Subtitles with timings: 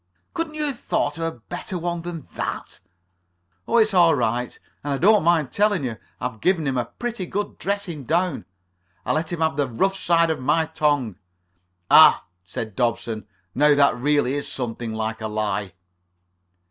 [0.33, 2.79] "Couldn't you have thought of a better one than that?"
[3.67, 4.57] "Oh, it's all right.
[4.83, 8.45] And I don't mind telling you I've given him a pretty good dressing down.
[9.05, 11.17] I let him have the rough side of my tongue."
[11.91, 15.73] "Ah," said Dobson, "now that really is something like a lie."